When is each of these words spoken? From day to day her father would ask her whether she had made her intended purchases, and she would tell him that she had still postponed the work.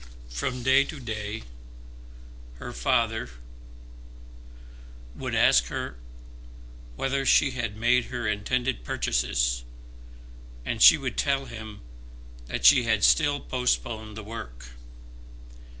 From 0.31 0.63
day 0.63 0.83
to 0.85 0.99
day 0.99 1.43
her 2.55 2.73
father 2.73 3.29
would 5.13 5.35
ask 5.35 5.67
her 5.67 5.99
whether 6.95 7.23
she 7.23 7.51
had 7.51 7.77
made 7.77 8.05
her 8.05 8.27
intended 8.27 8.83
purchases, 8.83 9.63
and 10.65 10.81
she 10.81 10.97
would 10.97 11.19
tell 11.19 11.45
him 11.45 11.81
that 12.47 12.65
she 12.65 12.85
had 12.85 13.03
still 13.03 13.39
postponed 13.39 14.17
the 14.17 14.23
work. 14.23 14.69